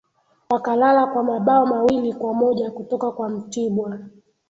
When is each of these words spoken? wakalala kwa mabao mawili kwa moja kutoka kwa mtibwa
wakalala 0.49 1.07
kwa 1.07 1.23
mabao 1.23 1.65
mawili 1.65 2.13
kwa 2.13 2.33
moja 2.33 2.71
kutoka 2.71 3.11
kwa 3.11 3.29
mtibwa 3.29 3.99